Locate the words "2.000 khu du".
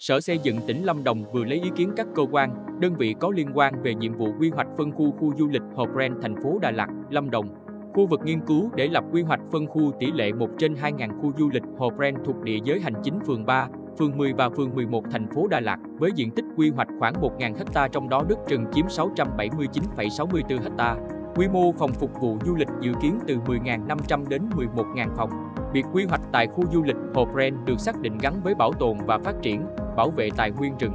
10.74-11.50